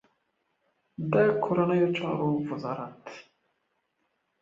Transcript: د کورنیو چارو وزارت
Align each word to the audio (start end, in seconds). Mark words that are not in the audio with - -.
د 1.11 1.13
کورنیو 1.43 1.89
چارو 1.97 2.29
وزارت 2.49 3.03